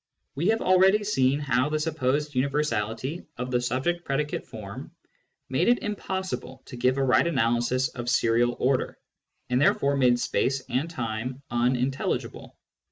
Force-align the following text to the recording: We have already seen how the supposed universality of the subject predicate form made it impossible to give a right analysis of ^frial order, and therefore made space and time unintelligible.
We 0.33 0.47
have 0.47 0.63
already 0.63 1.03
seen 1.03 1.39
how 1.39 1.69
the 1.69 1.77
supposed 1.79 2.33
universality 2.33 3.27
of 3.37 3.51
the 3.51 3.61
subject 3.61 4.03
predicate 4.03 4.47
form 4.47 4.89
made 5.47 5.67
it 5.67 5.83
impossible 5.83 6.63
to 6.65 6.75
give 6.75 6.97
a 6.97 7.03
right 7.03 7.27
analysis 7.27 7.89
of 7.89 8.05
^frial 8.07 8.55
order, 8.59 8.97
and 9.51 9.61
therefore 9.61 9.95
made 9.95 10.19
space 10.19 10.63
and 10.67 10.89
time 10.89 11.43
unintelligible. 11.51 12.57